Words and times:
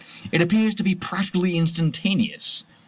It 0.31 0.41
appears 0.41 0.73
to 0.73 0.83
be 0.83 0.95
practically 0.95 1.55
instantaneous. 1.55 2.63